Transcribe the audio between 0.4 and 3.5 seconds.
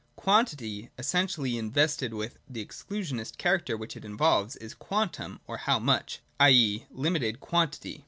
Quantity, essentially invested with the exclu sionist